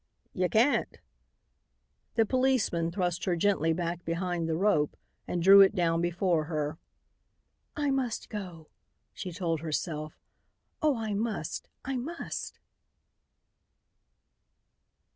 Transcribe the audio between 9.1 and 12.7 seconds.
she told herself. "Oh, I must! I must!"